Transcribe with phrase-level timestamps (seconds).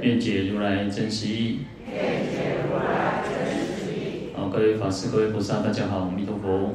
[0.00, 1.60] 愿解如来真实义。
[4.36, 6.74] 好，各位法师、各位菩萨，大家好，阿弥陀佛。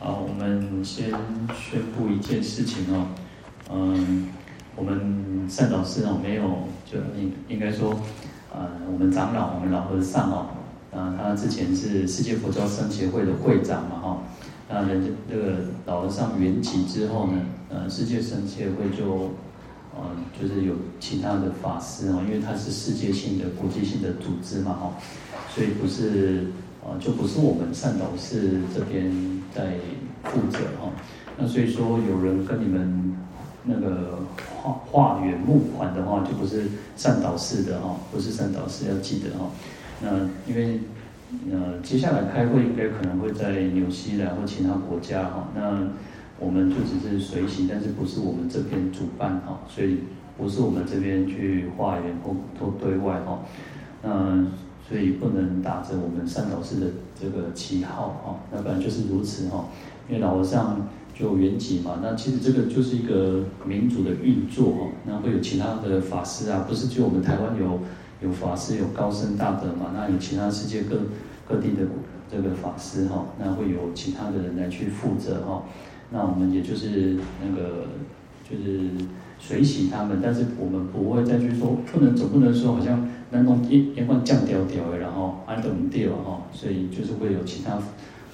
[0.00, 1.10] 好，我们先
[1.54, 3.06] 宣布一件事情哦。
[3.70, 4.30] 嗯，
[4.74, 6.42] 我们善导师哦，没有
[6.84, 7.94] 就应应该说，
[8.52, 10.46] 呃，我们长老，我们老和尚哦，
[10.92, 14.22] 啊，他之前是世界佛教僧协会的会长嘛哈。
[14.68, 19.30] 那人家那个老和尚圆寂之后呢，呃，世界僧协会就。
[19.96, 24.92] 嗯，就是有其他的法师哦，因为它是世界性的、国际性的组织嘛，哈，
[25.52, 26.46] 所以不是
[26.82, 29.12] 呃，就不是我们善导寺这边
[29.52, 29.74] 在
[30.22, 30.92] 负责哈。
[31.36, 33.16] 那所以说，有人跟你们
[33.64, 34.20] 那个
[34.62, 39.50] 化化缘募款的话，就不是善导寺的哈，不是善导寺要记得哈。
[40.00, 40.10] 那
[40.46, 40.80] 因为
[41.50, 45.88] 呃，接下来开会应该可能会在纽西兰或其他国家哈，那。
[46.40, 49.98] 我们就只是随行，但是不是我们这边主办哈，所以
[50.38, 53.40] 不是我们这边去化缘或或对外哈，
[54.02, 54.46] 那
[54.88, 56.86] 所以不能打着我们善导寺的
[57.20, 59.68] 这个旗号哈，那本来就是如此哈，
[60.08, 67.78] 因为老和尚就圆寂嘛，那其实这个就是一个民主的运作哈，那会有其他的法师啊，不是就我们台湾有
[68.22, 70.96] 有法师有高僧大德嘛，那有其他世界各
[71.46, 71.82] 各地的
[72.32, 75.62] 这个法师哈，那会有其他的人来去负责哈。
[76.12, 77.86] 那我们也就是那个，
[78.48, 78.90] 就是
[79.38, 87.74] 随喜他们，但是我们不会再去说，不能总不能说好像那种一一贯降调调的，然后安顿掉哈，所以就是会有其他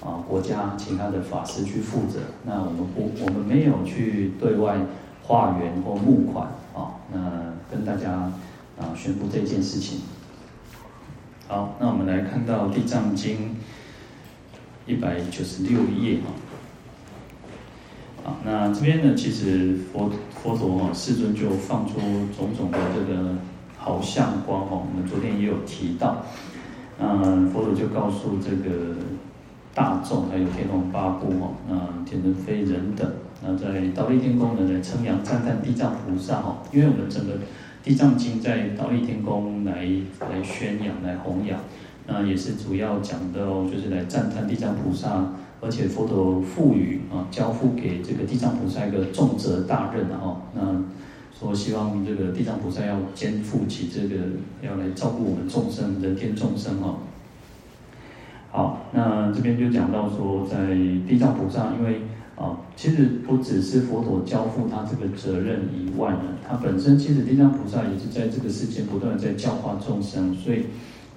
[0.05, 2.19] 啊国家其他的法师去负责。
[2.45, 4.79] 那我们不，我们没有去对外
[5.23, 8.31] 化缘或募款啊，那跟大家
[8.79, 9.99] 啊宣布这件事情。
[11.47, 13.35] 好，那我们来看到《地藏经》
[14.87, 16.33] 一百九十六页啊。
[18.43, 21.95] 那这边呢，其实佛佛陀哈世尊就放出
[22.37, 23.35] 种种的这个
[23.77, 26.23] 好相光哈，我们昨天也有提到，
[26.99, 28.95] 嗯，佛陀就告诉这个
[29.73, 33.09] 大众还有天龙八部哈，那天人非人等，
[33.41, 37.33] 那在忉利天宫呢来称扬赞叹地藏菩萨哈，因为我们整个
[37.83, 39.85] 地藏经在忉利天宫来
[40.29, 41.59] 来宣扬来弘扬，
[42.05, 45.33] 那也是主要讲的哦，就是来赞叹地藏菩萨。
[45.59, 50.83] 而且佛陀赋予啊，交付给这个地藏菩萨一个重责大任啊，那
[51.37, 54.15] 说希望这个地藏菩萨要肩负起这个，
[54.61, 56.97] 要来照顾我们众生，人天众生哦。
[58.51, 60.75] 好，那这边就讲到说，在
[61.07, 62.01] 地藏菩萨，因为
[62.35, 70.65] 啊，其实不只是佛陀交付他这个责任以外呢，他本身其实地藏菩萨也是在这个世间不断的在教化众生，所以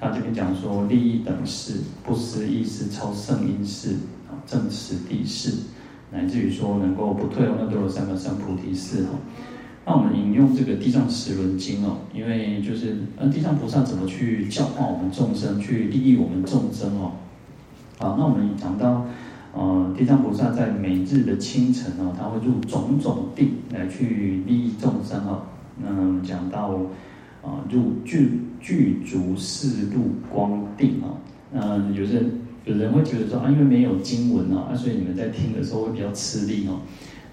[0.00, 1.74] 他这边讲说，利益等事，
[2.04, 3.96] 不思议事，超胜因事。
[4.46, 5.52] 证次第事，
[6.12, 9.10] 乃至于说能够不退转那多罗三藐三菩提事哈。
[9.86, 17.12] 那我们引用这个《地藏十轮经》哦，因为就是呃地藏菩萨怎么去教化我们众生，去利益我们众生哦。
[17.98, 19.06] 啊，那我们讲到
[19.54, 25.42] 呃地藏菩萨在每日的清晨哦，他会入种种定来去利益众生哦。
[25.78, 26.78] 那讲到
[27.42, 31.16] 啊入具具足四路光定哦，
[31.52, 32.22] 那有些。
[32.64, 36.80] 有人会觉得说啊，因为没有经文啊，所以你们在听的时候会比较吃力哦。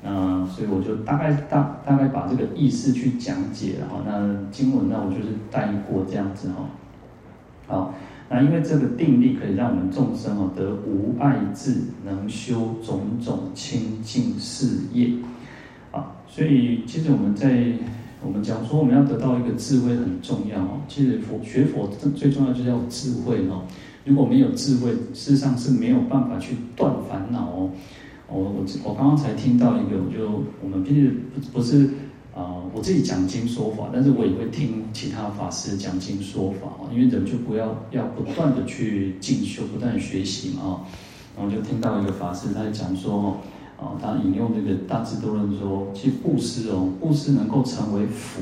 [0.03, 4.03] 那所以我就大概大大概把这个意思去讲解了哈。
[4.05, 6.69] 那经文呢，我就是带过这样子哈。
[7.67, 7.93] 好，
[8.29, 15.09] 那因为这个定力可以让我们众生哦得无碍智，能修种种清净事业。
[15.91, 17.73] 啊，所以其实我们在
[18.23, 20.79] 我们讲说我们要得到一个智慧很重要哦。
[20.87, 23.63] 其实佛学佛最重要就是要智慧哦。
[24.07, 27.69] 如果没有智慧，事实上是没有办法去断烦恼哦。
[28.29, 31.89] 我我我刚刚才听到一个，我就我们平时不不是
[32.33, 36.87] 啊、我自己讲经说法，但是我也会听其他法师讲经说法哦。
[36.93, 40.85] 因为人就不要要不断的去进修，不断学习嘛啊。
[41.35, 43.37] 然后就听到一个法师他在讲说哦，
[43.77, 48.41] 啊，他引用这个《大智度论》说，其实布施哦，布施能够成为福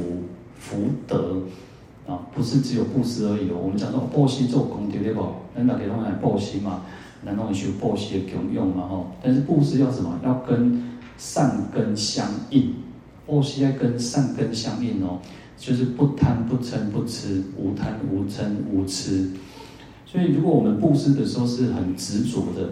[0.58, 1.38] 福德。
[2.08, 3.58] 啊，不是只有布施而已哦。
[3.64, 5.24] 我们讲说布施做功德对不？
[5.56, 6.82] 那给他们来布施嘛，
[7.24, 9.08] 那拢修布施的功用嘛吼。
[9.24, 10.20] 但是布施要什么？
[10.24, 10.84] 要跟
[11.18, 12.74] 善根相应，
[13.26, 15.20] 布施要跟善根相应哦。
[15.58, 19.32] 就是不贪不嗔不痴，无贪无嗔无痴。
[20.06, 22.72] 所以，如果我们布施的时候是很执着的，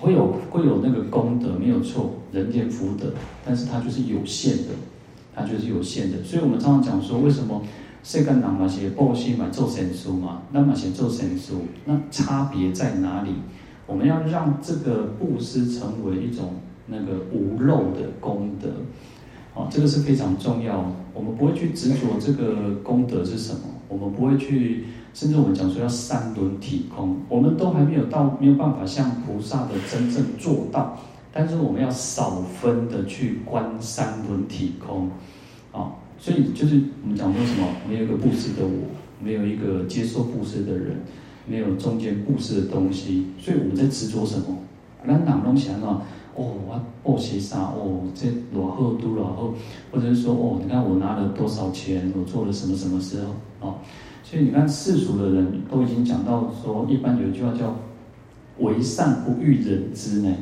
[0.00, 3.12] 会有会有那个功德，没有错，人天福德，
[3.46, 4.70] 但是它就是有限的，
[5.32, 6.22] 它就是有限的。
[6.24, 7.62] 所以我们常常讲说，为什么
[8.02, 11.52] 世间人嘛是布施嘛做善事嘛，那么是做善事，
[11.84, 13.30] 那差别在哪里？
[13.86, 16.54] 我们要让这个布施成为一种
[16.86, 18.68] 那个无漏的功德，
[19.54, 20.92] 啊，这个是非常重要。
[21.14, 30.96] 我们不会去执着这个功德是什么，我们不会去，甚至我们讲说要三轮体空，我们都还没有到，没有办法像菩萨的真正做到。
[31.32, 35.10] 但是我们要少分的去观三轮体空，
[35.72, 38.88] 啊，所以就是我们讲说什么，没有一个布施的我，
[39.24, 40.96] 没有一个接受布施的人。
[41.50, 44.58] 没有中间布施的东西，所以我们在执着什么？
[45.06, 46.02] 咱哪东西啊？
[46.36, 47.72] 哦，我布施啥？
[47.72, 49.54] 哦，这多好多了后，
[49.90, 52.12] 或者是说哦，你看我拿了多少钱？
[52.14, 53.32] 我做了什么什么时候？
[53.66, 53.76] 哦，
[54.22, 57.74] 所以你看世俗的人都已经讲到说，一般有一句话叫
[58.60, 60.36] “为善不欲人知”呢。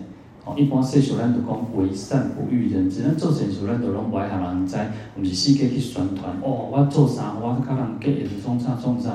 [0.47, 4.77] 哦，一般世俗人都讲“为善不欲人知”，咱做善事咱都拢不爱让人知，
[5.17, 7.35] 我们是世界去宣传哦，我做啥？
[7.43, 9.11] 我跟人给也是从啥从啥。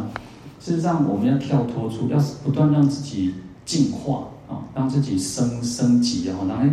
[0.59, 3.33] 事实上，我们要跳脱出，要不断让自己
[3.63, 6.35] 进化啊，让自己升升级啊。
[6.49, 6.65] 然后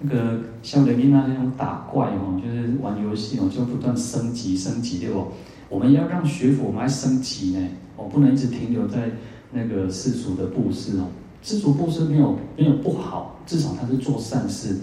[0.00, 5.26] 那个像雷米娜那种打怪哦，就是玩游戏哦，就不断升级升级对不？
[5.68, 7.68] 我们要让学佛，我们还升级呢。
[7.98, 9.10] 哦，不能一直停留在
[9.52, 11.04] 那个世俗的布施哦。
[11.42, 14.78] 知足布施没有没有不好，至少他是做善事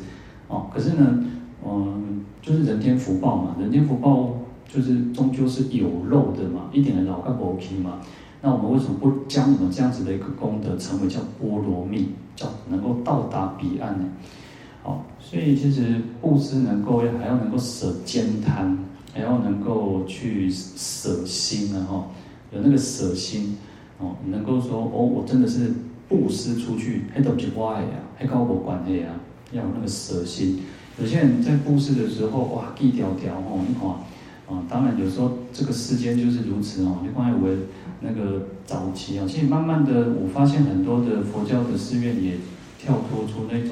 [0.47, 0.67] 哦。
[0.73, 1.23] 可是呢，
[1.65, 4.33] 嗯，就是人天福报嘛，人天福报
[4.67, 7.99] 就是终究是有漏的嘛，一点的老干部皮嘛。
[8.41, 14.05] 那我们为什么不将我们这样子的一个功德称为叫波罗蜜，叫能够到达彼岸呢？
[14.83, 18.77] 哦，所以其实布施能够还要能够舍慳贪，
[19.13, 21.85] 还要能够去舍心啊！
[21.89, 22.05] 哈，
[22.53, 23.57] 有那个舍心
[23.99, 25.73] 哦，能够说哦，我真的是
[26.07, 29.15] 布施出去，还都是我的呀，还跟我没关系啊，
[29.51, 30.61] 要有那个舍心。
[30.99, 33.87] 有些人在布施的时候，哇，一条条哦，你看
[34.47, 37.57] 啊，当然有时候这个世间就是如此哦，你看为。
[37.99, 42.33] 那个早期啊，其实慢慢的，我发现很多的佛教的寺院也
[42.77, 43.71] 跳脱出那种，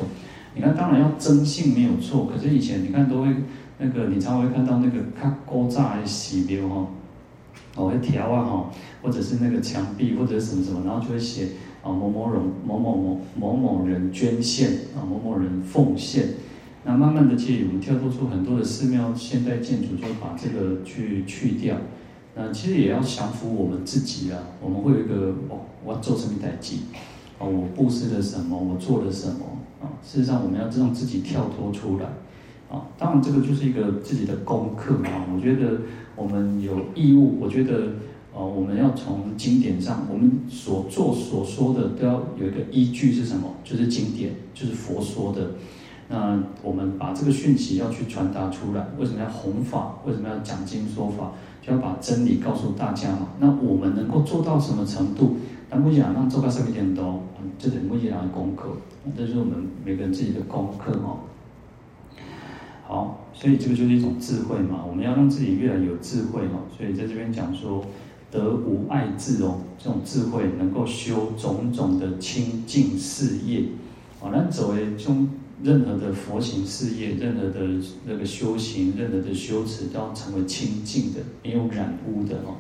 [0.56, 3.28] 你看，当然要真性没有错，可是以前你看都会
[3.78, 6.88] 那个，你常会看到那个卡古早的寺庙哈，
[7.76, 8.72] 哦，会条啊哈，
[9.04, 11.50] 或者是那个墙壁或者什么什么，然后就会写
[11.86, 16.30] 啊某某人某某某某某人捐献啊某某人奉献，
[16.84, 21.78] 那慢慢的，其实我们跳脱出很多的寺庙现代建筑，就把这个去去掉。
[22.36, 26.78] 那其实也要降服我们自己啊，我们会有一个哦，我做什么代志，
[27.38, 29.46] 哦，我布施了什么，我做了什么
[29.80, 29.86] 啊？
[30.04, 32.06] 事实上，我们要让自己跳脱出来
[32.70, 32.88] 啊。
[32.98, 35.24] 当然，这个就是一个自己的功课啊。
[35.34, 35.82] 我觉得
[36.16, 37.94] 我们有义务，我觉得
[38.36, 43.50] 哦，我们要从经典上，我们所做所说的都要有一个依据是什么？
[43.64, 45.52] 就是经典，就是佛说的。
[46.10, 49.96] 那我们把这个讯息要去传达出来，为什么要弘法？
[50.06, 51.32] 为什么要讲经说法？
[51.62, 53.30] 就要把真理告诉大家嘛。
[53.40, 55.38] 那我们能够做到什么程度？
[55.72, 57.22] 那不讲让做到什么程度，
[57.58, 58.70] 这是每一个人的功课，
[59.18, 61.20] 这是我们每个人自己的功课哦。
[62.88, 64.86] 好，所以这个就是一种智慧嘛。
[64.88, 66.70] 我们要让自己越来越有智慧哦。
[66.78, 67.84] 所以在这边讲说，
[68.36, 73.63] 得无碍智哦，这种智慧能够修种种的清净事业。
[74.20, 75.30] 好，那作为中。
[75.63, 77.62] 任何的佛行事业，任何的
[78.06, 82.60] 那个修行，任何的修持，都要成为清净的，没有染污的哦。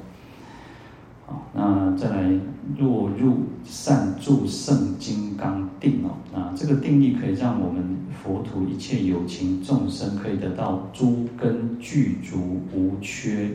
[1.27, 2.39] 好，那再来，
[2.77, 13.51] 若入善住胜金刚定哦，那这个定力可以让我们佛土一切有情众生可以得到诸根具足无缺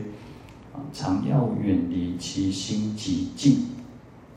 [0.73, 3.65] 啊，常要远离其心极静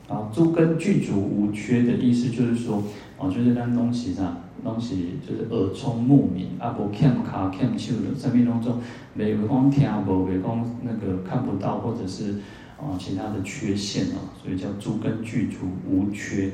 [0.07, 0.29] 啊。
[0.33, 2.83] 诸根具足无缺的意思就是说，
[3.17, 4.41] 哦，就是那东西上。
[4.63, 8.79] 东西就是耳聪目明，啊，无欠卡欠手的，生命当中
[9.13, 12.39] 没讲听无，没讲那个看不到，或者是
[12.75, 16.51] 啊其他的缺陷啊，所以叫诸根具足无缺，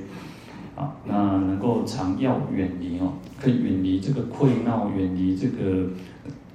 [0.75, 5.91] 啊，那能够常要远离哦，可以远离这个溃闹，远离这个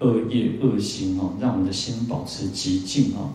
[0.01, 3.31] 恶业恶行哦，让我们的心保持极静哦。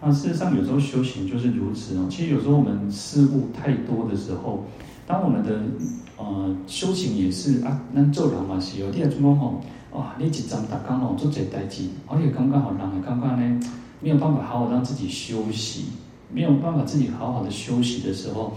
[0.00, 4.64] 那事实上有时候修行就是如此哦，其实有时候我们事物太多的时候，
[5.06, 5.60] 当我们的
[6.16, 9.60] 呃，修行也是啊，咱做人嘛是有啲人就讲吼，
[9.92, 13.60] 哇，你一阵大工吼做这代志，而且刚刚好人也刚刚呢，
[14.00, 15.86] 没有办法好好让自己休息，
[16.32, 18.52] 没有办法自己好好的休息的时候，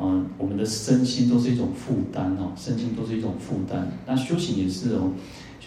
[0.00, 3.90] 嗯、我们的身心都是一种负担哦，身心都是一种负担。
[4.06, 5.10] 那修行也是哦，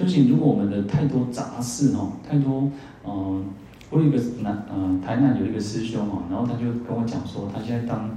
[0.02, 2.72] 修行如果我们的太多杂事哦，太多
[3.06, 3.46] 嗯、
[3.92, 8.10] 我有一个南呃台南有一个师兄哦，然后他就跟我讲说，他现在当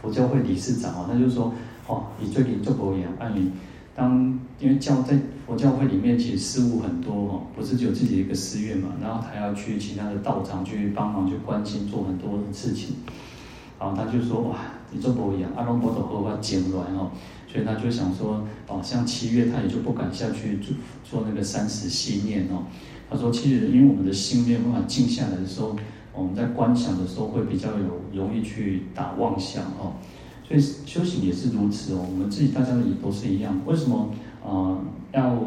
[0.00, 1.52] 佛教会理事长哦，他就说
[1.86, 3.52] 哦，你最近做佛爷，啊你
[3.94, 12.96] 当因为教在佛教会里面其实事务很多哦，不是只有自己一个寺院嘛，然后他要去其他的道场去帮忙去关心做很多的事情，
[13.78, 14.56] 然后他就说哇，
[14.92, 17.10] 你做佛爷，阿龙波的荷花剪软哦，
[17.50, 20.74] 所以他就想说哦，像七月他也就不敢下去做
[21.04, 22.64] 做那个三时系念哦。
[23.08, 25.76] 他说：“其实，因为我们的心没有办法静下来的时候，
[26.12, 29.94] 我们在观想的时候会比较有容易去打妄想哦。
[30.48, 32.04] 所以修行也是如此哦。
[32.10, 33.60] 我们自己大家也都是一样。
[33.64, 34.10] 为什么
[34.44, 34.80] 啊、呃？
[35.12, 35.40] 要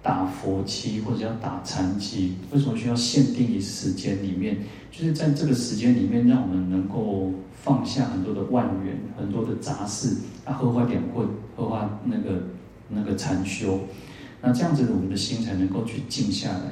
[0.00, 2.34] 打佛七或者要打禅七？
[2.52, 4.56] 为什么需要限定于时间里面？
[4.92, 7.32] 就是在这个时间里面，让我们能够
[7.66, 11.24] 放下很多的万缘、很多的杂事，啊，合法点会
[11.56, 12.44] 合法那个
[12.90, 13.80] 那个禅修。”
[14.40, 16.70] 那这样子，我们的心才能够去静下来。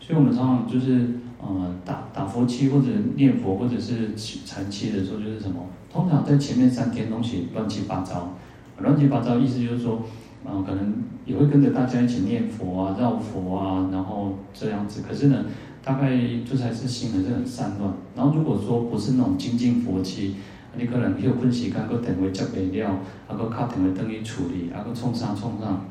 [0.00, 4.10] 所以，我们常常就是呃打打佛七，或者念佛，或者是
[4.44, 5.66] 禅七的时候，就是什么？
[5.92, 8.34] 通常在前面三天东西乱七八糟，
[8.80, 10.02] 乱七八糟意思就是说，
[10.44, 15.02] 嗯、呃，可能也会跟着大家一起念佛啊、绕佛啊，然后这样子。
[15.06, 15.44] 可是呢，
[15.84, 16.16] 大概
[16.48, 17.92] 就是还是心还是很散乱。
[18.16, 20.36] 然后，如果说不是那种精进佛七，
[20.78, 22.98] 你可能有困时间，个等会接不了，
[23.28, 25.84] 啊个卡等会等于处理，啊个冲上冲上。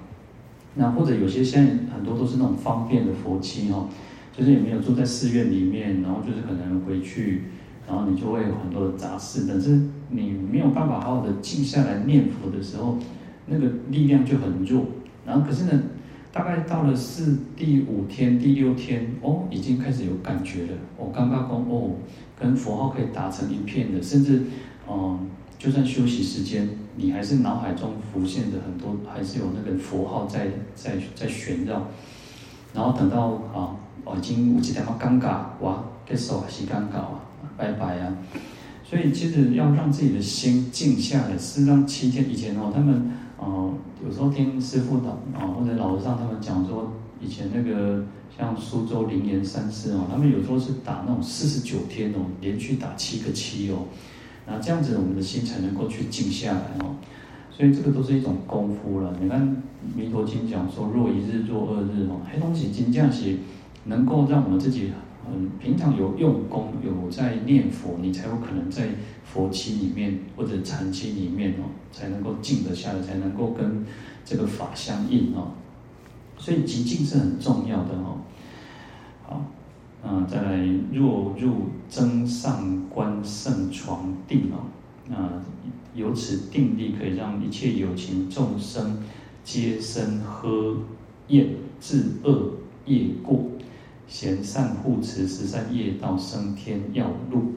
[0.76, 3.88] 那或者有些现在很多都是那种方便的佛七哦，
[4.36, 7.44] 就是也没有住在寺院里面，然后就是可能回去，
[7.88, 12.98] 然后你就会有很多的杂事，但是你没有办法好好的静下来念佛的时候，
[13.46, 14.86] 那个力量就很弱。
[15.26, 15.84] 然后可是呢，
[16.34, 20.74] 大概到了四第五天、第六天哦，已经开始有感觉了。
[20.98, 21.92] 我刚刚说哦，
[22.38, 24.44] 跟佛号可以打成一片的，甚至
[24.90, 25.30] 嗯。
[25.60, 31.88] 就算休息时间，你还是脑海中浮现的很多，还是有那个佛号在在在旋绕。
[32.74, 33.74] 然后等到啊，
[34.04, 37.22] 我已经有几点嘛尴尬哇，结束还是尴尬啊，
[37.56, 38.14] 拜拜啊。
[38.84, 43.10] 所以其实要让自己的心静下来，是让七天以前哦，他们
[43.44, 43.70] 啊，
[44.06, 48.04] 有时候听师傅的啊或者老和尚他们讲说，以前那个
[48.38, 53.86] 像苏州灵岩三寺哦，他们有时候是打那种四十九天哦，连续打七个七哦。
[54.48, 56.96] 那这样子，我们的心才能够去静下来哦。
[57.50, 59.16] 所以这个都是一种功夫了。
[59.22, 59.42] 你看
[59.96, 63.38] 《弥陀经》讲说，若一日，若二日哦，黑东西金这样写，
[63.86, 64.92] 能够让我们自己
[65.28, 68.90] 嗯平常有用功，有在念佛，你才有可能在
[69.24, 73.86] 佛期里面或者禅期里面哦，才能够静得下来，才能够跟
[74.26, 75.52] 这个法相应哦。
[76.38, 78.18] 所以寂静是很重要的哦。
[79.24, 79.46] 好。
[80.04, 80.58] 啊，再来
[80.92, 84.68] 若入增上观圣床定啊，
[85.08, 85.42] 那
[85.96, 89.02] 由此定力可以让一切有情众生
[89.46, 90.76] 皆生呵
[91.30, 93.46] 厌自恶业过，
[94.14, 97.54] 贤善护持十善业道生天要路。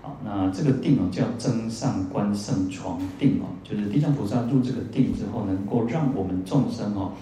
[0.00, 7.12] 好，那这个定哦叫增上观胜床定哦，就是地藏菩萨入这个定之后，能够让我们众生哦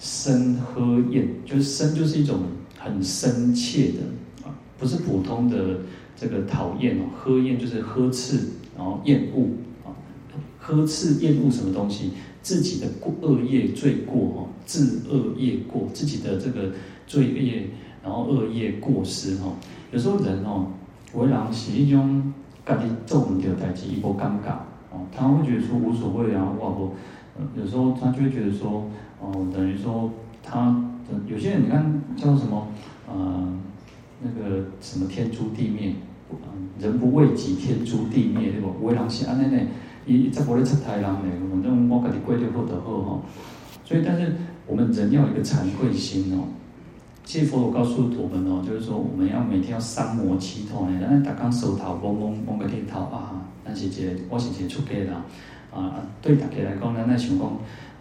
[0.00, 2.40] 生呵厌，就是生就是一种。
[2.78, 5.80] 很深切的啊，不是普通的
[6.14, 8.38] 这个讨厌哦，呵厌就是呵斥，
[8.76, 9.48] 然后厌恶
[9.84, 9.90] 啊，
[10.60, 12.12] 呵斥厌恶什么东西？
[12.42, 16.70] 自己的过恶业罪过哦，自恶业过，自己的这个
[17.08, 17.70] 罪业，
[18.06, 19.50] 然后恶业过失哈。
[19.90, 20.68] 有时候人哦，
[21.14, 22.32] 为人是一种
[22.64, 26.94] 家己做唔到代志，一波尴尬哦，他会觉得说无所谓，然后哇不，
[27.60, 28.88] 有时候他就会觉得说
[29.20, 30.10] 哦，等于说
[30.42, 30.82] 他。
[31.28, 32.66] 有些人你看叫什么，
[33.08, 33.46] 呃，
[34.20, 35.94] 那个什么天诛地灭，
[36.32, 38.84] 嗯，人不为己，天诛地灭，对不？
[38.84, 39.62] 为人是安尼呢，
[40.04, 41.22] 伊则无咧出太人呢，
[41.52, 43.22] 反正我家己过得好就好吼。
[43.84, 44.34] 所以，但是
[44.66, 46.48] 我们人要有一个惭愧心哦。
[47.26, 55.12] 其实佛陀告诉我们哦，就是说我们要每天要三摩齐痛呢，咱大家手头摸摸摸个天头啊，咱是一个我是一个出家人
[55.74, 57.58] 啊，对大家来讲，咱那想讲。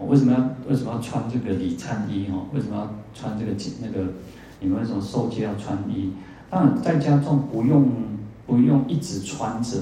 [0.08, 2.46] 为什么要为什么要穿这个礼忏衣哦？
[2.54, 3.52] 为什么要穿这个
[3.82, 4.12] 那个？
[4.60, 6.12] 你们为什么受戒要穿衣？
[6.48, 7.90] 当然在家中不用
[8.46, 9.78] 不用一直穿着。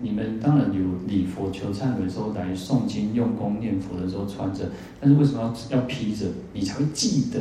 [0.00, 4.64] 你们当然有礼佛求忏悔的时候来诵经用功念佛的时候穿着，
[5.00, 6.26] 但是为什么要要披着？
[6.52, 7.40] 你才会记得，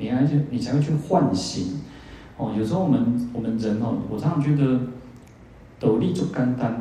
[0.00, 1.78] 你还去你才会去唤醒。
[2.36, 4.80] 哦，有时候我们我们人哦，我常常觉得
[5.78, 6.72] 斗笠就简单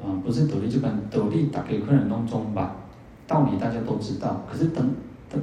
[0.00, 2.76] 啊，不是斗笠就简单，斗笠打给客人当中吧。
[3.26, 4.94] 道理大家都知道，可是等
[5.28, 5.40] 等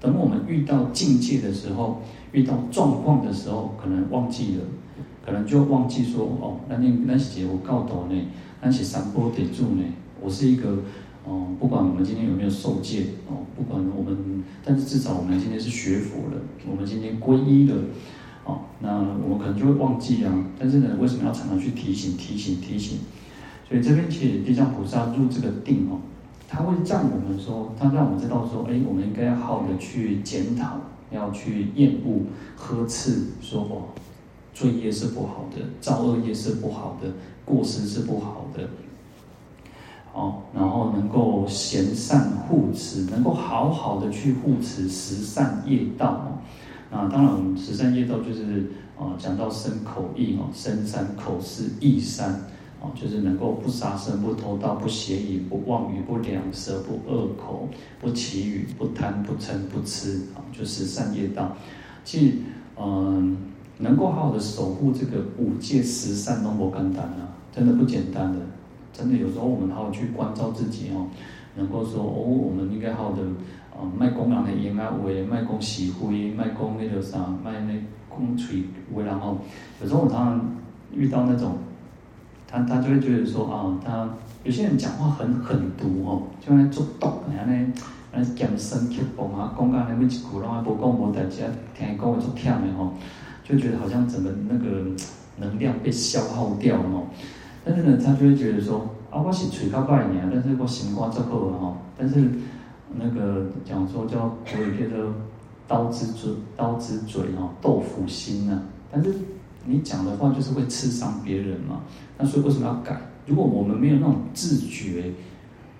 [0.00, 2.00] 等我们遇到境界的时候，
[2.32, 4.62] 遇到状况的时候，可能忘记了，
[5.26, 8.18] 可能就忘记说哦，那那那些我告诉呢，
[8.62, 9.82] 那些三波得住呢，
[10.22, 10.78] 我是一个
[11.30, 17.76] 哦，不管我们今天有没有受戒哦，不管我们，但是至少我们今天是学佛了，我们今天皈依了，
[18.44, 20.44] 哦、那我们可能就会忘记啊。
[20.58, 22.98] 但是呢，为什么要常常去提醒、提醒、提醒？
[23.68, 26.00] 所以这边其实地藏菩萨入这个定哦，
[26.48, 30.80] 他会让我们说，他让我们知道说，哎，我们应该要好好的去检讨，
[31.12, 32.22] 要去厌恶、
[32.56, 33.94] 呵斥，说哦，
[34.52, 37.08] 罪业是不好的，造恶业是不好的，
[37.44, 38.68] 过失是不好的。
[40.20, 46.28] 哦，然后能够贤善护持，能够好好的去护持十善业道哦。
[46.92, 52.38] 那当然，我们十善业道就是啊，讲到身口意哦，身善口是意善
[52.82, 57.66] 哦，就是能够不杀生、不偷盗、不邪淫、不妄语、不两舌、不恶口、
[57.98, 61.56] 不綺语、不贪、不嗔、不痴啊，就十善业道。
[62.04, 62.34] 其实，
[62.78, 63.38] 嗯，
[63.78, 68.38] 能够好好的守护这个五戒十善，都不简单啊，真的不简单的。
[68.92, 71.06] 真的有时候我们好好去关照自己哦，
[71.56, 73.22] 能够说哦，我们应该好的
[73.72, 77.74] 啊，卖公人的言啊，为卖公喜灰，卖公那个啥，卖那
[78.08, 79.38] 公嘴为然后，
[79.80, 80.56] 有时候我常常
[80.92, 81.58] 遇到那种，
[82.46, 84.10] 他他就会觉得说啊，他
[84.44, 87.72] 有些人讲话很狠毒哦，就爱作毒，然后呢，
[88.12, 91.42] 来剑生刻薄啊，讲讲那么一句，然后无讲无代志，
[91.74, 92.92] 听伊讲会作忝的吼，
[93.44, 94.84] 就觉得好像整个那个
[95.38, 97.06] 能量被消耗掉了哦。
[97.64, 101.76] 但是呢，他就会觉得说，啊，我是嘴较歹尔，但是我心肝足好啊。
[101.98, 102.30] 但是
[102.94, 105.14] 那个讲说叫国语叫做
[105.68, 108.62] 刀子嘴，刀子嘴哦，豆腐心呐、啊。
[108.90, 109.14] 但是
[109.66, 111.82] 你讲的话就是会刺伤别人嘛。
[112.18, 112.98] 那所以为什么要改？
[113.26, 115.12] 如果我们没有那种自觉，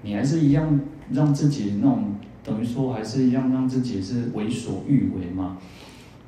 [0.02, 0.78] 你还是一样
[1.10, 5.56] 让自己那种等于说还是一样让自己是为所欲为嘛。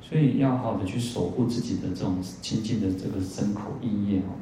[0.01, 4.33] 所以要好好的去守护自己的这种清净的这个身口意业哦。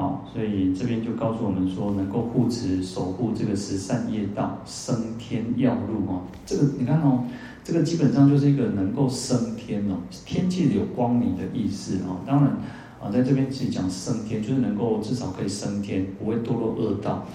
[0.00, 6.22] 好，所以这边就告诉我们说，能够护持、守护这个十善业道，升天要路哦。
[6.46, 7.24] 这个你看哦，
[7.62, 12.16] 这个基本上就是一个能够升天哦，天界有光明的意思哦。
[12.26, 12.56] 当然
[12.98, 17.26] 啊，在这边其实讲升天，就是能够至少可以升天，不会堕落恶道。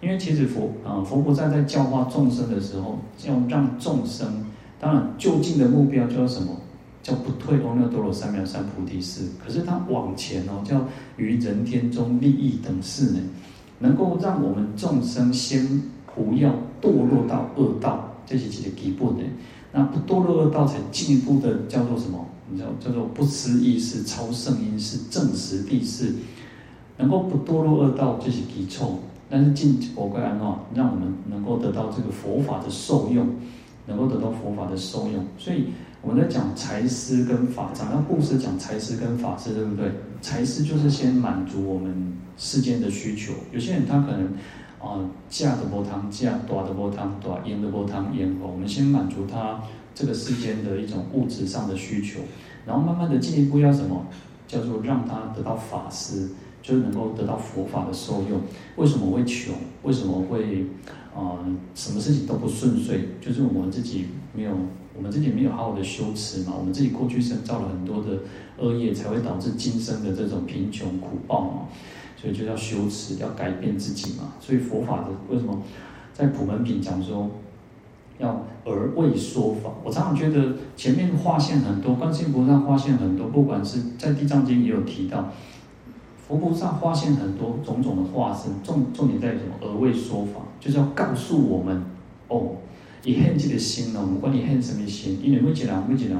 [0.00, 4.46] 因为其实佛啊，佛菩萨在教化众生的时候，要让众生，
[4.80, 6.56] 当然就近的目标就是什么？
[7.04, 10.82] 叫不退阿耨多罗三藐三菩提事，可是他往前哦，叫
[11.18, 13.20] 于人天中利益等事呢，
[13.78, 15.82] 能够让我们众生先
[16.14, 16.48] 不要
[16.80, 19.22] 堕落到恶道，这是几个基本的。
[19.70, 22.24] 那不堕落恶道，才进一步的叫做什么？
[22.50, 26.10] 你知道叫做不思议事、超胜因事、证实地事，
[26.96, 29.00] 能够不堕落恶道，这是基础。
[29.28, 33.28] 但是进佛归安哦，让我们能够得到这个佛法的受用，
[33.86, 35.66] 能够得到佛法的受用，所以。
[36.06, 39.90] 我们在讲财施跟法，讲到故事讲财施跟法施，对不对？
[40.20, 43.32] 财施就是先满足我们世间的需求。
[43.50, 44.26] 有些人他可能
[44.78, 48.36] 啊，嫁的波汤嫁，大的波汤大，烟的波汤烟。
[48.38, 49.62] 我们先满足他
[49.94, 52.20] 这个世间的一种物质上的需求，
[52.66, 54.06] 然后慢慢的进一步要什么？
[54.46, 56.28] 叫做让他得到法施，
[56.60, 58.42] 就是能够得到佛法的受用。
[58.76, 59.54] 为什么会穷？
[59.82, 60.66] 为什么会
[61.16, 61.40] 啊？
[61.74, 63.08] 什么事情都不顺遂？
[63.22, 64.52] 就是我们自己没有。
[64.96, 68.20] 我们自己没有好好的修持嘛，我们自己过去生造了很多的
[68.58, 71.62] 恶业，才会导致今生的这种贫穷苦报嘛，
[72.16, 74.34] 所以就要修持，要改变自己嘛。
[74.40, 75.60] 所以佛法的为什么
[76.12, 77.28] 在普门品讲说
[78.18, 79.70] 要而为说法？
[79.82, 85.28] 我常常觉得前面划线很多，观世音菩萨划线很多，不管是在地藏经也有提到，
[86.16, 89.54] 佛菩萨划线很多种种的化身，重重点在于什么？
[89.60, 91.82] 而为说法，就是要告诉我们
[92.28, 92.52] 哦。
[93.04, 96.18] 伊现这个心哦，不管你现什么心，因为每一个人每一个人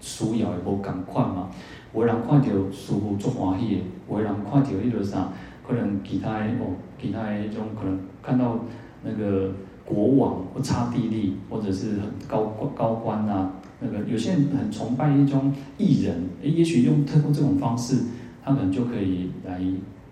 [0.00, 1.50] 需要的无共款嘛。
[1.94, 5.30] 有的人看到师父足欢喜的，有的人看到迄个啥，
[5.66, 8.64] 可能其他的哦，其他的迄种可能看到
[9.04, 9.52] 那个
[9.84, 18.04] 国王或刹帝利，或者是很高高官啊，那个有些人很崇拜一种艺人，诶，也许用透过这种方式，
[18.42, 19.60] 他可能就可以来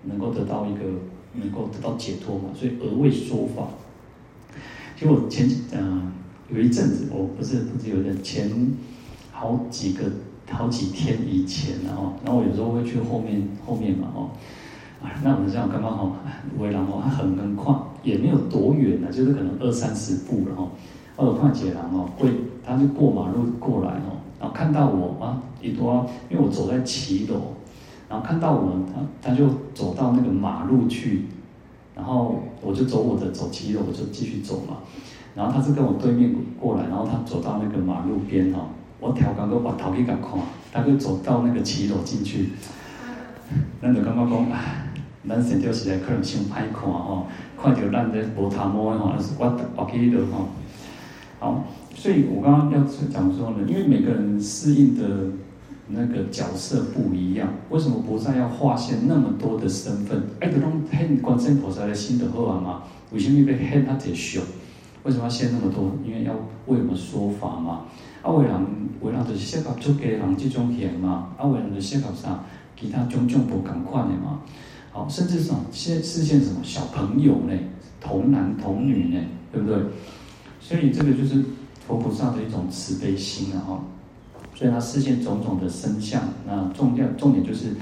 [0.05, 0.81] 能够得到一个
[1.35, 2.51] 能够得到解脱嘛。
[2.55, 3.69] 所以而为说法。
[4.97, 6.13] 其实我前几嗯、
[6.49, 8.51] 有一阵子，我不是不是有点前
[9.33, 10.05] 好几个
[10.51, 14.31] 好几天以前然后，然后我有时候会去后面后面嘛哦，
[15.03, 16.17] 啊那我们这样刚刚好，
[16.59, 20.71] 围栏哦，它很很宽，也没有多远呢，就是可能二三十步然后，
[21.17, 22.29] 哦有看见人哦，会
[22.65, 27.55] 他就过马路过来哦，然后看到我啊，一多，因为我走在骑楼，
[28.09, 31.25] 然后看到我，他他就走到那个马路去。
[31.95, 34.79] 然后我就走我的走骑楼，我就继续走嘛。
[35.35, 38.69] 然后他是跟我对面过来，然后他走到那个马路边哈，
[39.01, 40.41] 我调刚刚把头给搞看，
[40.73, 42.51] 他就走到那个骑楼进去。
[43.81, 44.47] 那就刚刚讲，
[45.29, 47.27] 咱神雕时代可能先歹看哦，
[47.61, 49.45] 看到咱这无头毛的哈，是我
[49.77, 50.47] 我去的哈。
[51.41, 55.05] 好，所以我刚刚要讲说呢，因为每个人适应的
[55.89, 57.49] 那个角色不一样。
[57.71, 60.23] 为什么菩萨要化现那么多的身份？
[60.41, 62.83] 哎，这种现观世音菩萨的心得好啊嘛？
[63.13, 64.41] 为什么要现他这修？
[65.03, 65.93] 为什么要现那么多？
[66.05, 66.33] 因为要
[66.67, 67.83] 为我们说法嘛。
[68.23, 68.55] 啊，为人
[69.03, 71.35] 为人就是适合出家人这种现嘛。
[71.37, 72.45] 啊，为人就适合啥？
[72.81, 74.41] 其他种种不同款的嘛。
[74.91, 77.53] 好，甚至是现示现什么小朋友呢？
[78.01, 79.21] 童男童女呢？
[79.53, 79.79] 对不对？
[80.61, 81.45] 所以这个就是
[81.87, 83.85] 佛菩萨的一种慈悲心啊！
[84.55, 86.23] 所以他示现种种的身相。
[86.47, 87.75] 那重要重点就是，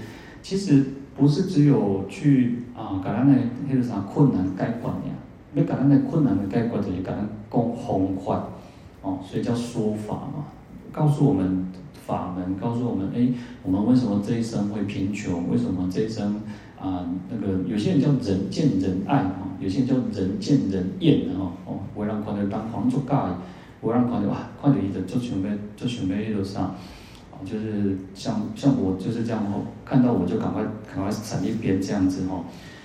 [0.42, 0.84] 其实
[1.16, 3.34] 不是只有去啊，给咱的
[3.68, 5.14] 那个啥困难解决呀，
[5.54, 8.48] 要给咱的困难的解决，就是给咱讲方法
[9.02, 10.46] 哦，所以叫说法嘛，
[10.90, 11.66] 告诉我们
[12.06, 13.28] 法门，告诉我们，哎，
[13.62, 15.48] 我们为什么这一生会贫穷？
[15.50, 16.40] 为什么这一生
[16.80, 19.48] 啊，那个有些人叫人见人爱啊。
[19.60, 23.16] 有些人叫人见人厌的哈哦，为人看到当皇做盖，
[23.82, 26.74] 为人看到哇，看到伊就做想要做想要迄个啥，
[27.44, 32.44] 就是像像我就是这样哦，看到我就赶快赶快闪一边这样子哈，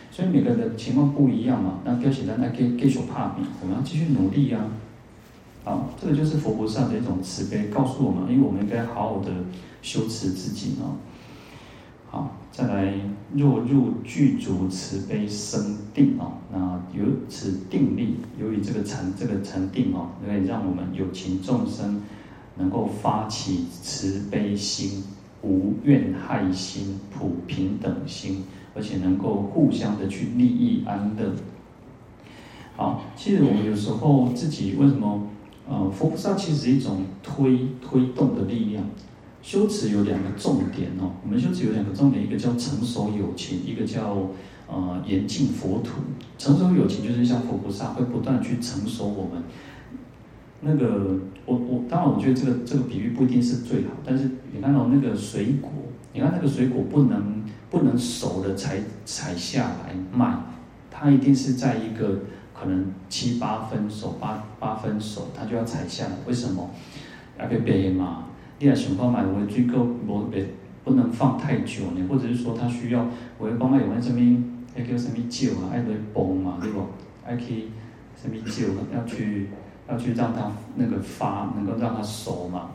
[0.09, 4.59] 所以每个人的情况不一样嘛，那叫起来那继继续拍拼，我们要继续努力呀、
[5.63, 9.29] 啊，好，这个就是佛菩萨的一种慈悲，告诉我们，因为我们应该好好的
[9.83, 10.97] 修持自己啊。
[12.09, 12.93] 好，再来，
[13.33, 22.01] 若入具足慈悲生定啊，那由此定力，由于这个禅这个禅定啊，可以让我们有情众生
[22.55, 25.03] 能够发起慈悲心、
[25.41, 31.33] 无怨害心、普平等心，而且能够互相的去利益安乐。
[32.77, 35.27] 好，其实我们有时候自己为什么
[35.69, 38.85] 呃，佛菩萨其实是一种推推动的力量。
[39.47, 44.27] 修持有两个重点哦，我们修持有两个重点，一个叫成熟有情，一个叫
[44.67, 46.01] 呃严净佛土。
[46.37, 49.41] 成熟有情就是像佛菩萨会不断去成熟我们。
[50.59, 55.71] 那个我我当然我觉得这个这个比喻不一定是最好，但是你看到那个水果，
[56.11, 60.37] 你看那个水果不能不能熟了才采下来卖，
[60.91, 62.19] 它一定是在一个
[62.53, 66.11] 可能七八分熟八八分熟，它就要采下来。
[66.27, 66.69] 为什么？
[67.39, 68.27] 要被别人骂。
[68.59, 70.45] 你也想讲买有的水果无别
[70.83, 73.05] 不能放太久呢，或者是说它需要，
[73.37, 74.43] 我讲买有那什么，
[74.75, 76.81] 那叫什么酒啊，爱来崩嘛，对不？
[77.25, 77.65] 爱去
[78.15, 79.49] 什么酒，要去
[79.87, 82.71] 要去让它那个发，能够让它熟嘛。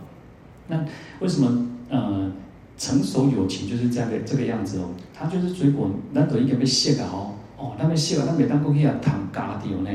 [0.68, 0.84] 那
[1.20, 2.30] 为什么呃
[2.76, 4.90] 成熟有情就是这样的这个样子哦？
[5.12, 9.90] 它就是水果，那都应该被卸了哦，哦，那被卸了，那每当过去啊糖嘎掉呢？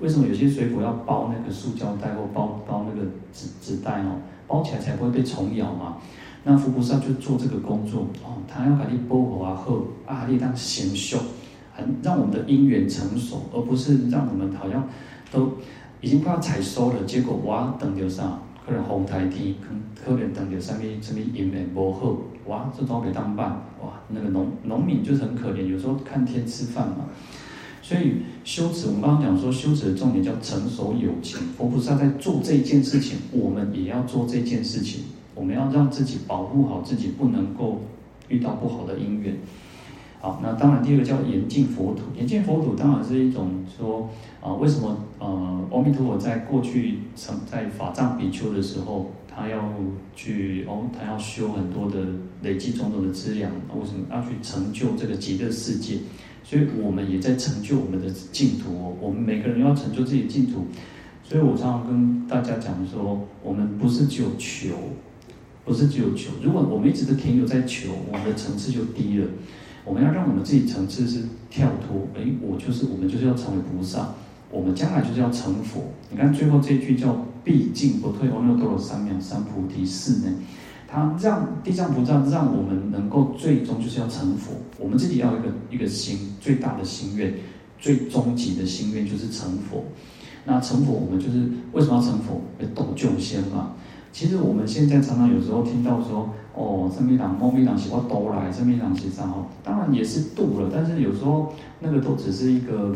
[0.00, 4.18] 为什么有些水果要包那个塑胶袋或包包那个纸纸袋哦？
[4.46, 5.98] 包起来才不会被虫咬嘛。
[6.44, 11.18] 那佛菩萨就做这个工作哦，他要把你包好啊，后啊，你当贤秀，
[11.72, 14.88] 很让我们的因缘成熟，而不是让我们好像
[15.30, 15.52] 都
[16.00, 18.42] 已经快要采收了，结果哇，等着上？
[18.64, 19.82] 可能红台天，可能
[20.16, 23.50] 可能等着什么什么因缘不好，哇，这都没当办
[23.80, 23.94] 哇。
[24.08, 27.06] 那个农农民就是很可怜，有时候看天吃饭嘛。
[27.82, 28.12] 所以
[28.44, 31.40] 修持，我们刚刚讲说修持的重点叫成熟有情。
[31.58, 35.02] 佛菩萨在做这件事情，我们也要做这件事情。
[35.34, 37.80] 我们要让自己保护好自己，不能够
[38.28, 39.36] 遇到不好的因缘。
[40.20, 42.02] 好，那当然第二个叫严净佛土。
[42.16, 44.08] 严净佛土当然是一种说
[44.40, 49.58] 啊，为什么呃，阿弥陀佛在过去成在法藏比丘的时候，他要
[50.14, 52.06] 去哦，他要修很多的
[52.42, 55.96] 累积种种的资粮，为什么要去成就这个极乐世界？
[56.44, 60.66] 所以我们也在成就我们的净土哦，我们每个人要成就自己的净土。
[61.24, 64.74] 所以我常常跟大家讲说，我们不是只有求，
[65.64, 66.32] 不是只有求。
[66.42, 69.26] 如果我们一直都停留在求，我们的层次就低了。
[69.84, 72.06] 我们要让我们自己层次是跳脱。
[72.14, 74.14] 诶，我就是我们就是要成为菩萨，
[74.50, 75.92] 我们将来就是要成佛。
[76.10, 80.32] 你看最后这一句叫“毕竟不退，阿耨多罗三藐三菩提寺”呢。
[80.92, 87.32] 他让地藏菩萨让我们能够最终就是要成佛，我们自己要一个一个心最大的心愿，
[87.78, 89.84] 最终极的心愿就是成佛。
[90.44, 92.42] 那成佛，我们就是为什么要成佛？
[92.58, 93.72] 要度救仙嘛。
[94.12, 102.94] 其实我们现在常常有时候听到说，哦，什么人、某某人是我度来，什么人是啥哦，当然也是度了，但是有时候那个都只是一个。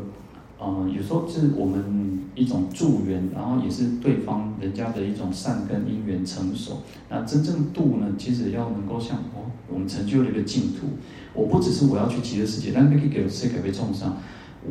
[0.59, 6.79] 呃，有时候是我们一种助缘，然后也是对方人家的一种善根因缘成熟。
[7.11, 10.87] 那真正度呢，其实要能够像哦，我们成就了一个净土。
[11.35, 14.15] 我不只是我要去极乐世界，但可以给谁给被众生，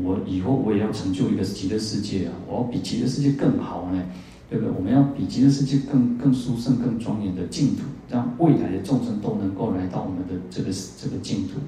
[0.01, 2.33] 我以后我也要成就一个极乐世界啊！
[2.47, 4.03] 我要比极乐世界更好呢，
[4.49, 4.73] 对不对？
[4.75, 11.59] 我们要比极乐世界更更殊胜、更庄严的净土，让未来的众生都能够来到我们的这个这个净土。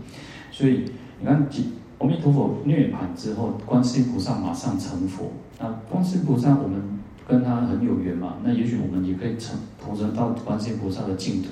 [0.52, 0.86] 所以
[1.20, 1.66] 你看极
[2.00, 5.32] 阿弥陀佛涅槃之后，观世音菩萨马上成佛。
[5.60, 6.80] 那观世音菩萨，我们
[7.28, 11.50] 跟他很有缘嘛，那也许我们也可以成投生到观世音菩萨的净土。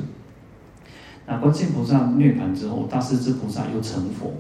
[1.25, 4.33] 那观世音菩萨涅槃之后，大势至菩萨又成佛，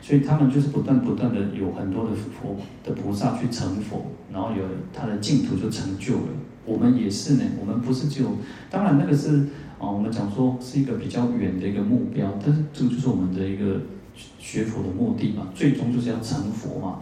[0.00, 6.28] 所以他们就是不断不断的有很多的佛的菩萨去成佛，然后有他的净土就成就了。
[6.64, 8.28] 我们也是呢，我们不是只有，
[8.70, 9.46] 当然那个是
[9.80, 13.80] 啊，我们讲说是一个比较远的一个目标，但是这个就是我们的一个
[14.38, 17.00] 学佛的目的嘛，最终就是要成佛嘛。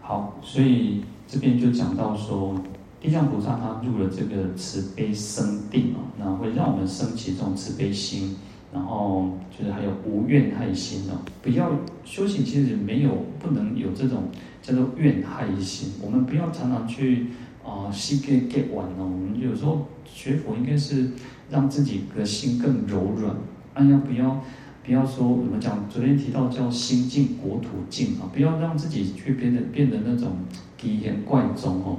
[0.00, 2.54] 好，所以这边就讲到说。
[3.00, 8.36] 地藏菩萨他入了这个慈悲生定啊，那会让我们升起这种慈悲心，
[8.74, 11.14] 然后就是还有无怨害心哦。
[11.40, 11.70] 不要
[12.04, 14.24] 修行，其实没有不能有这种
[14.60, 15.92] 叫做怨害心。
[16.02, 17.28] 我们不要常常去
[17.64, 19.04] 啊，西给给完哦。
[19.04, 21.12] 我们有时候学佛应该是
[21.48, 23.36] 让自己的心更柔软。
[23.74, 24.42] 哎呀，不要
[24.88, 30.32] 不要说我们讲昨天提到叫心净国土净啊，不要让自己去变得变得那种
[30.78, 31.98] 奇形怪状哦。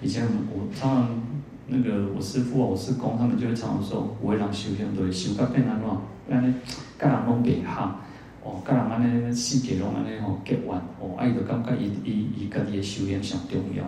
[0.00, 1.22] 以前我常常
[1.66, 6.54] 那个我师父啊，我师公他们就会常常说，有的人修行都会修到变安怎，安尼
[6.98, 7.94] 甲人拢袂合，
[8.42, 13.84] 哦，甲人安尼世界拢安尼吼结怨，哦，啊伊就感觉伊伊伊家己的修行上重要，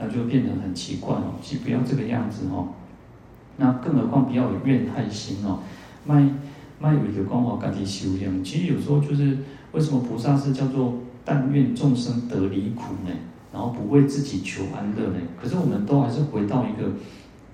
[0.00, 2.66] 那就变得很奇怪哦，是不要这个样子哦。
[3.56, 5.60] 那更何况不要有怨害心哦，
[6.04, 6.28] 卖
[6.82, 9.38] 卖为着讲吼家己修养，其实有时候就是
[9.70, 13.10] 为什么菩萨是叫做但愿众生得离苦呢？
[13.52, 15.20] 然后不为自己求安乐呢？
[15.40, 16.90] 可是我们都还是回到一个，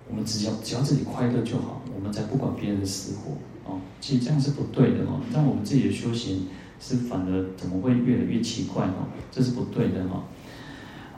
[0.09, 3.33] 我们只要只要自己快乐就好，我们才不管别人的死活
[3.71, 3.79] 哦。
[4.01, 6.47] 其实这样是不对的哦，让我们自己的修行
[6.81, 9.13] 是反而怎么会越来越奇怪哦？
[9.31, 10.25] 这是不对的哈。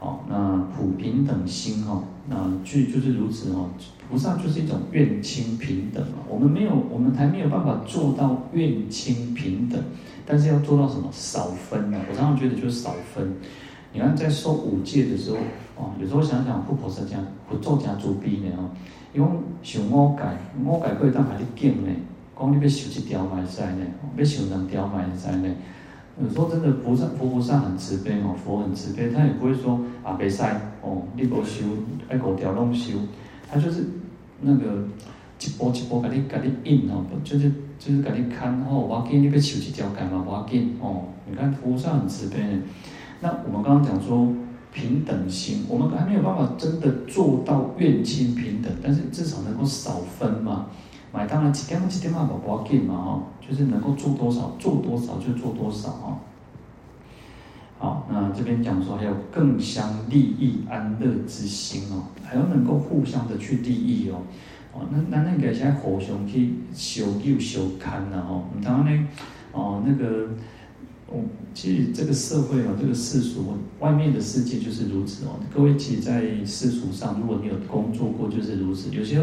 [0.01, 3.69] 好，那普平等心哈，那就就是如此哦。
[4.11, 6.25] 菩萨就是一种愿亲平等啊。
[6.27, 9.79] 我们没有，我们还没有办法做到愿亲平等，
[10.25, 11.07] 但是要做到什么？
[11.13, 12.01] 少分啊。
[12.11, 13.35] 我常常觉得就是少分。
[13.93, 15.37] 你看，在受五戒的时候，
[15.77, 18.71] 哦，有时候想想，佛菩萨讲，佛做家主逼呢，哦，
[19.13, 19.29] 因为
[19.63, 20.25] 想五戒，
[20.65, 21.91] 五戒可以当下你敬呢，
[22.39, 23.87] 讲你要受一条嘛会使呢，
[24.17, 25.55] 要受两条嘛会使呢。
[26.23, 30.43] 有时候真的菩萨，佛菩萨很慈悲哦，佛很慈悲，他也不会说啊，袂使
[30.83, 31.65] 哦，你无修，
[32.09, 32.99] 爱五条弄修，
[33.51, 33.85] 他就是
[34.41, 34.85] 那个
[35.41, 42.37] 一步一步给你给你印哦，就是就是给你看哦，我给你要修一条戒嘛，我给哦，你看佛菩萨很慈悲。
[43.21, 44.29] 那我们刚刚讲说
[44.73, 50.67] 平等心，我们还没有办法真的做到愿亲平等，但是至少能够少分嘛。
[51.13, 56.19] 买当然几点几点嘛，不要紧嘛哈，就是能够做多少做多少就做多少哈。
[57.79, 64.23] 好，那这边讲说还有更相利益安乐之心哦，还要能够互相的去利益哦。
[64.73, 69.09] 哦，那那那个现在互相去修又修看呐哦，当然呢，
[69.53, 70.29] 哦那个。
[71.13, 71.19] 哦，
[71.53, 73.45] 其实这个社会啊，这个世俗
[73.81, 75.41] 外面的世界就是如此哦。
[75.53, 78.91] 各位，其实，在世俗上，如果你有工作过，就是如此。
[78.95, 79.17] 有些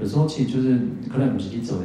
[0.00, 1.84] 有时候，其实就是可能不是你走的，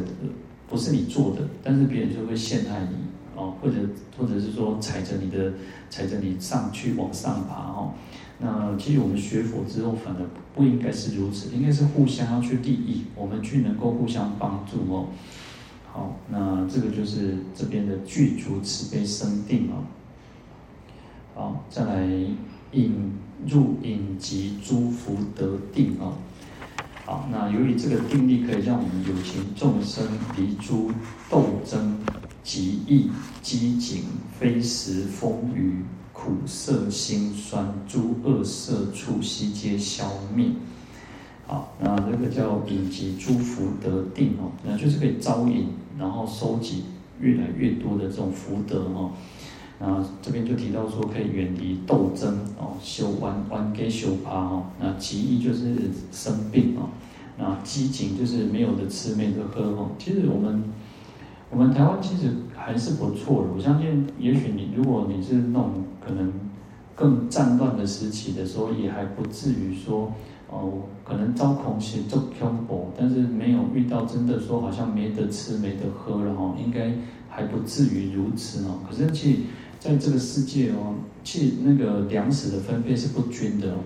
[0.67, 2.95] 不是你做的，但是别人就会陷害你
[3.39, 3.75] 哦，或者
[4.17, 5.53] 或者是说踩着你的，
[5.91, 7.93] 踩着你上去往上爬哦。
[8.39, 10.21] 那其实我们学佛之后，反而
[10.55, 15.09] 不应该是如此，应该是互相要去利益，我们去能够互相帮助哦。
[15.95, 19.79] 好，那这个就是这边的具足慈悲生定啊。
[21.33, 22.05] 好，再来
[22.73, 23.13] 引
[23.47, 26.11] 入引及诸福德定啊。
[27.05, 30.05] 好，那由于这个定力可以让我们有情众生
[30.35, 30.91] 离诸
[31.29, 31.97] 斗争、
[32.43, 33.09] 极易、
[33.41, 34.03] 机警、
[34.37, 40.49] 非时、风雨、苦涩、辛酸诸恶色触悉皆消灭。
[41.47, 45.69] 好，那这个叫引及诸福德定哦，那就是可以招引。
[45.97, 46.85] 然后收集
[47.19, 49.11] 越来越多的这种福德哦，
[49.79, 55.75] 那这边就提到说可以远离斗争哦，修弯弯给修趴哦，那疾疫就是
[56.11, 56.89] 生病哦，
[57.37, 59.91] 那饥馑就是没有的吃没的喝哦。
[59.97, 60.63] 其实我们
[61.49, 66.33] 我们台湾其实还是不错的，我相信也许你如果你是那种可能
[66.95, 70.11] 更战乱的时期的时候，也还不至于说。
[70.47, 76.93] 哦，可能遭空袭遭恐怖，但是没有遇到真的说好像没得吃没得喝了哈，应该
[77.29, 78.79] 还不至于如此哦。
[78.87, 79.39] 可是其实
[79.79, 83.77] 在这个世界哦，其实那个粮食的分配是不均的哦。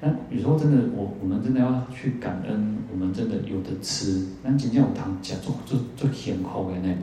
[0.00, 4.26] 那有时候真的，我我们真的要去感恩，我们真的有得吃。
[4.44, 6.94] 那今天有糖吃，做做做很好的呢。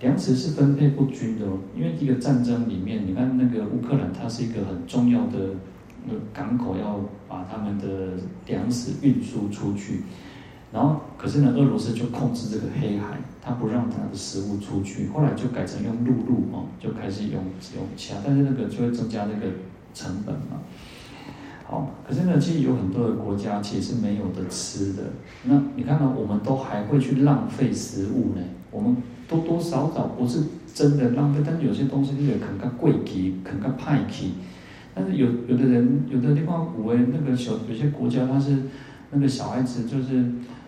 [0.00, 5.50] 粮食是分配不均的哦，因为一个战争里面，你看那个乌克兰，它是一个很重要的。
[6.32, 8.12] 港口要把他们的
[8.46, 10.02] 粮食运输出去，
[10.72, 17.42] 然后可是呢，俄罗斯就控制这个黑海，他不让他的食物出去，后来就改成用陆路哦，就开始用
[17.76, 19.52] 用其他，但是那个就会增加那个
[19.94, 20.62] 成本嘛。
[21.66, 25.02] 好，可是呢，其实有很多的国家其实是没有的吃的。
[25.44, 28.42] 那你看到我们都还会去浪费食物呢？
[28.70, 30.42] 我们多多少少不是
[30.74, 34.34] 真的浪费，但是有些东西你得肯个贵气，肯个派气。
[34.94, 38.56] 但是有有的人，有的地方，五位那个小有些国家，他是
[39.10, 40.18] 那个小孩子就是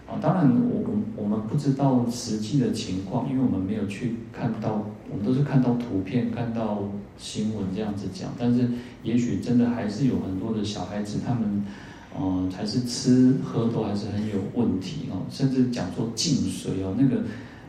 [0.08, 6.82] 啊，当然我我我们不知道实际的情况，因为我们没有去看到，我们都是看到图片、看到
[7.16, 8.30] 新闻这样子讲。
[8.36, 8.68] 但是
[9.04, 11.64] 也许真的还是有很多的小孩子，他们
[12.20, 17.22] 嗯、呃，还是吃喝都还是很有问题哦，甚至讲说净水哦，那个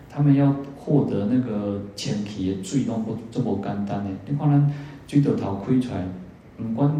[0.09, 4.71] 他们要获得那个前提的水都不这么简单的，你可能
[5.07, 6.03] 水龙头开出来。
[6.57, 6.93] 不管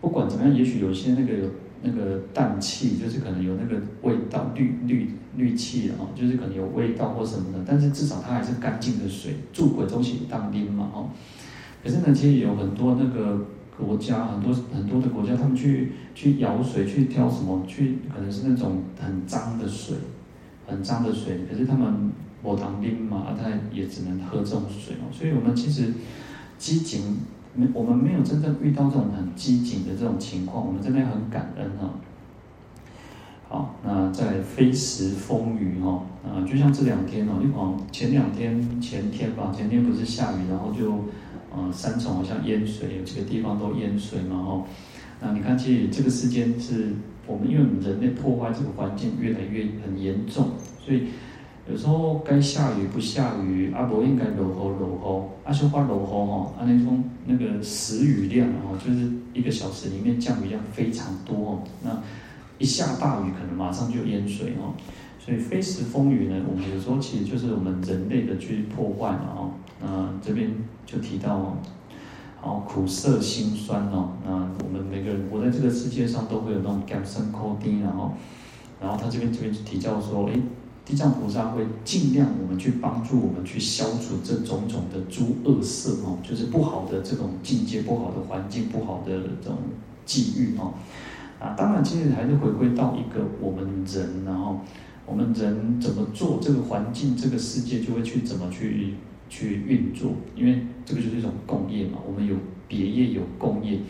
[0.00, 1.50] 不管怎么样，也许有些那个
[1.82, 7.64] 那个氮气，就是可能有那个味道，氯氯氯气啊，就是可能有味道或什么的。
[7.66, 11.10] 但是至少它还是干净的水，住鬼东西当兵嘛，哦。
[11.82, 13.46] 可是呢，其实有很多那个
[13.78, 19.96] 国家，很多很多的国家，他们去去舀水，去挑什么，去可能是那种很脏的水，
[20.66, 21.40] 很脏的水。
[21.48, 22.10] 可是他们
[22.42, 25.06] 我当兵嘛，他也只能喝这种水哦。
[25.12, 25.92] 所以我们其实
[26.58, 27.18] 机警。
[27.54, 31.90] 没，我们没有真正遇到这种很机警的这种情况，我们真的很感恩哈。
[33.48, 40.92] 好，那在飞时风雨哈，啊，就像这两天哦，因为前两天前天吧，前天不是下雨，然后就，
[41.54, 44.64] 呃，三重好像淹水，有几个地方都淹水嘛哈。
[45.20, 46.94] 那你看，其实这个时间是
[47.26, 51.08] 我们因为我们人类破坏这个环境越来越很严重，所以。
[51.70, 62.02] 有时候该下雨不下雨，啊伯应该落雨落雨，啊说话落雨吼，阿那种那个时雨量哦，就是一个小时里面降雨量非常多哦，那
[62.58, 64.74] 一下大雨可能马上就淹水哦，
[65.20, 70.50] 所以非时风雨呢，我们有时候其实就是我们人类的去破坏嘛哦，那这边
[70.84, 71.56] 就提到哦，
[72.40, 74.32] 好苦涩辛酸哦，那
[74.64, 78.14] 我们每个人活在这个世界上都会有那种艰辛苦甜，然后，
[78.80, 80.42] 然后他这边这边就提到说，诶。
[80.92, 89.56] 地藏菩萨会尽量我们去帮助我们去消除这种种的诸恶色哦，就是不好的这种境界、不好的环境、不好的这种
[90.04, 90.74] 际遇哦。
[91.40, 94.60] 啊，当然，其实还是回归到一个我们人，然后
[95.06, 98.96] 我们人怎么做，这个环境、这个世界就会去怎么去
[99.30, 102.00] 去运作，因为这个就是一种共业嘛。
[102.06, 102.36] 我们有
[102.68, 103.80] 别业，有共业。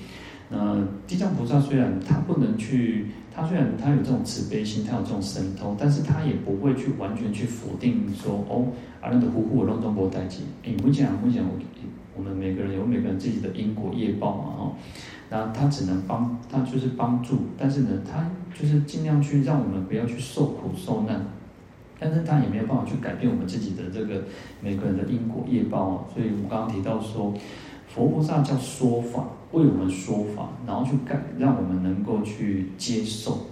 [0.50, 3.08] 那地藏菩萨虽然他不能去。
[3.34, 8.66] 他虽然他有这种慈悲心，他有这种神通，但是他也不会去完全去否定说哦，
[9.00, 11.50] 啊那个呼呼我弄中国代际，诶，目前目前我
[12.14, 14.72] 我们每个人有每个人自己的因果业报嘛哦，
[15.30, 21.24] 那他只能帮他就是帮助，但是呢，他就是尽量去让我们不要去受苦受难，
[21.98, 24.22] 但是他也没有办法去改变我们自己的这个
[24.60, 27.32] 每个人的因果业报啊，所以我们刚刚提到说。
[27.94, 33.46] 佛菩萨叫说法，为我们说法，然后去改，让我们能够去接受，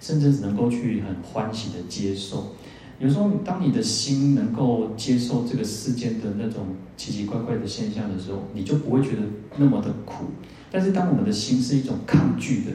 [0.00, 2.54] 甚至能够去很欢喜的接受。
[2.98, 9.22] 有时候，当你的心能够接受这个世间的那种奇奇怪怪的现象的时候，你就不会觉得
[9.56, 10.26] 那么的苦。
[10.70, 12.70] 但是，当我们的心是一种抗拒的，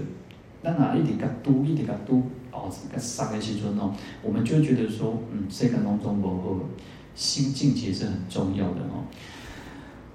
[0.62, 2.18] 那哪一点个都一点个都
[2.52, 6.60] 哦，这个三个七尊哦，我们就会觉得说，嗯，这个当中不会，
[7.16, 9.06] 心境其实是很重要的哦。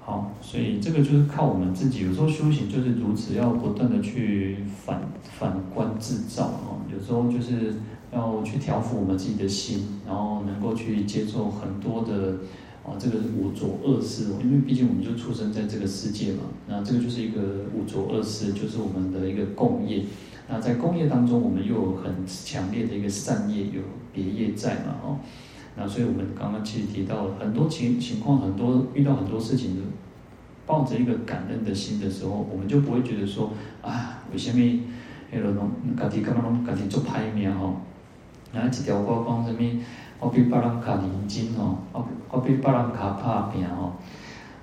[0.05, 2.05] 好，所以这个就是靠我们自己。
[2.05, 6.83] 有时候修行就是如此，要不断的去反反观自照哦。
[6.93, 7.75] 有时候就是
[8.11, 12.39] 要去调伏我们自己的心，然后能够去接受很多的
[12.83, 14.25] 啊，这个五浊恶世。
[14.43, 17.39] 因为毕竟我们就出生在这个世界嘛，那这个就是一个
[17.73, 20.03] 五浊恶世，就是我们的一个共业。
[20.49, 25.19] 那在共业当中，我们又有很强烈的一个善业，有别业在嘛，哦。
[25.75, 29.75] 那所以，我们刚刚其实提到了很多情情况，很多遇到很多事情，
[30.67, 34.79] 抱着一个感恩的心的时候，我们就不会觉得说啊，为什么
[35.31, 37.77] 那个拢家己干嘛拢家己做歹命吼？
[38.53, 39.79] 然后一条歌讲什么？
[40.19, 43.93] 我比别人较认真吼，我我比别人较拍拼吼。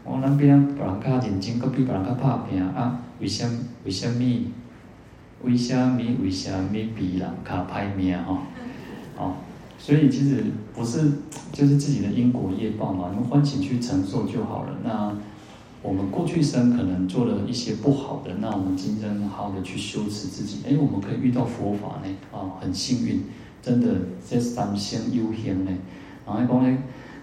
[0.05, 3.01] 我咱比人别人较认真，搁比别人较拍拼啊？
[3.21, 3.59] 为什么？
[3.85, 4.53] 为什么？
[5.43, 5.99] 为什么？
[6.23, 8.39] 为什么比人较歹命吼？
[9.19, 9.35] 哦。
[9.83, 11.11] 所以其实不是，
[11.53, 14.77] 就是自己的因果业报嘛，用欢喜去承受就好了。
[14.85, 15.17] 那
[15.83, 20.59] 我们过去生可能做了一些不好的，那我们今生好好的去修持自己。
[20.69, 23.23] 哎，我们可以遇到佛法呢，啊，很幸运，
[23.63, 23.97] 真的
[24.29, 25.71] 这三生有幸呢。
[26.27, 26.77] 然后讲咧，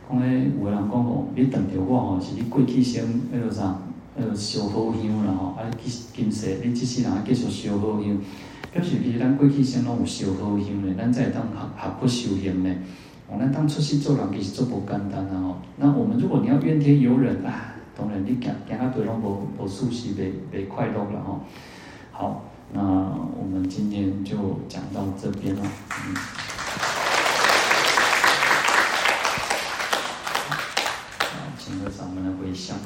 [0.10, 3.78] 讲咧，有个人讲哦，你等着我吼，是你过去生那个啥，
[4.16, 8.18] 那个烧好香然后，啊，今今世你这世人还继续烧好香。
[8.78, 12.78] 表示其实咱过去生拢有修好行嘞，咱才会当合合不修行嘞。
[13.28, 15.58] 哦，咱当出世做人其实做不简单啊吼。
[15.78, 21.40] 那我们如果你要怨天尤人啊，当然你讲讲啊对拢无无舒适，袂袂快乐了吼。
[22.12, 25.62] 好，那我们今天就讲到这边了。
[25.64, 26.16] 嗯
[31.58, 32.78] 请和尚们来回向。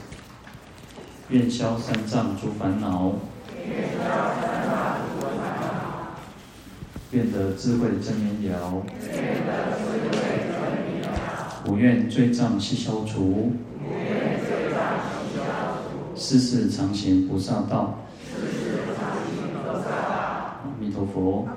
[1.28, 3.12] 愿消三障诸烦恼，
[3.68, 3.90] 愿
[7.30, 8.82] 得智慧真明了，
[11.68, 13.52] 五愿罪障悉消除，
[16.16, 18.00] 世世常行菩萨道。
[20.64, 21.50] 阿弥陀佛。